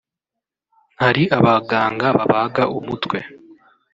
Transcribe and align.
hari 1.01 1.23
abaganga 1.37 2.07
babaga 2.17 2.63
umutwe 2.77 3.17